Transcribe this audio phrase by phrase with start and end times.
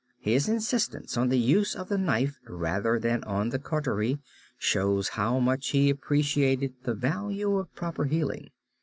[0.21, 4.17] His insistence on the use of the knife rather than on the cautery
[4.57, 8.49] shows how much he appreciated the value of proper healing.